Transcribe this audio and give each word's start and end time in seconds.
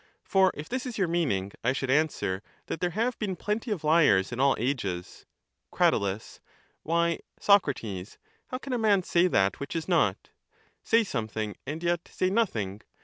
For 0.23 0.51
if 0.55 0.67
this 0.67 0.87
is 0.87 0.97
your 0.97 1.07
meaning 1.07 1.51
I 1.63 1.73
should 1.73 1.91
answer, 1.91 2.41
that 2.65 2.79
there 2.81 2.89
have 2.89 3.19
been 3.19 3.35
plenty 3.35 3.69
of 3.69 3.83
liars 3.83 4.31
in 4.31 4.39
all 4.39 4.55
ages. 4.57 5.27
Crat. 5.71 5.93
Why, 6.81 7.19
Socrates, 7.39 8.17
how 8.47 8.57
can 8.57 8.73
a 8.73 8.79
man 8.79 9.03
say 9.03 9.27
that 9.27 9.59
which 9.59 9.75
is 9.75 9.87
not?— 9.87 10.29
say 10.91 11.03
something 11.03 11.55
and 11.67 11.83
yet 11.83 12.07
say 12.11 12.31
nothing? 12.31 12.81